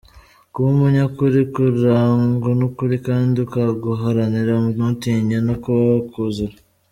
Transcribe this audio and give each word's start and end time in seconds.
Kuba 0.51 0.67
umunyakuri- 0.75 1.49
Kurangwa 1.53 2.49
n’ukuri 2.59 2.95
kandi 3.07 3.35
ukaguharanira 3.45 4.53
ntutinye 4.73 5.37
no 5.45 5.53
kuba 5.63 5.81
wakuzira. 5.93 6.55